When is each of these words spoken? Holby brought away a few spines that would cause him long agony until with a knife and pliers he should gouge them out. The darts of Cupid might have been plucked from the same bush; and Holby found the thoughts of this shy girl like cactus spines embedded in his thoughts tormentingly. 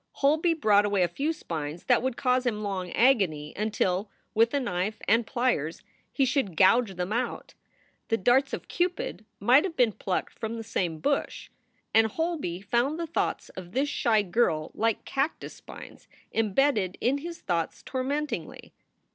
Holby 0.13 0.55
brought 0.55 0.83
away 0.83 1.03
a 1.03 1.07
few 1.07 1.31
spines 1.31 1.83
that 1.83 2.01
would 2.01 2.17
cause 2.17 2.47
him 2.47 2.63
long 2.63 2.91
agony 2.93 3.53
until 3.55 4.09
with 4.33 4.51
a 4.55 4.59
knife 4.59 4.99
and 5.07 5.27
pliers 5.27 5.83
he 6.11 6.25
should 6.25 6.57
gouge 6.57 6.95
them 6.95 7.13
out. 7.13 7.53
The 8.07 8.17
darts 8.17 8.51
of 8.51 8.67
Cupid 8.67 9.25
might 9.39 9.63
have 9.63 9.75
been 9.75 9.91
plucked 9.91 10.33
from 10.39 10.55
the 10.57 10.63
same 10.63 10.97
bush; 10.97 11.51
and 11.93 12.07
Holby 12.07 12.61
found 12.61 12.99
the 12.99 13.05
thoughts 13.05 13.49
of 13.49 13.73
this 13.73 13.89
shy 13.89 14.23
girl 14.23 14.71
like 14.73 15.05
cactus 15.05 15.53
spines 15.53 16.07
embedded 16.33 16.97
in 16.99 17.19
his 17.19 17.39
thoughts 17.41 17.83
tormentingly. 17.83 18.73